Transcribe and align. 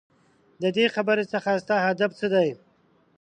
ددې 0.61 0.85
خبرې 0.95 1.25
څخه 1.33 1.49
ستا 1.63 1.77
هدف 1.87 2.11
څه 2.19 2.27
دی؟؟ 2.33 2.49